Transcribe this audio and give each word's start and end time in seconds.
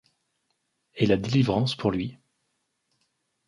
Et 0.95 1.05
la 1.05 1.15
délivrance 1.15 1.75
pour 1.75 1.91
lui... 1.91 2.17